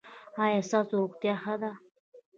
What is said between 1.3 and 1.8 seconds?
ښه ده؟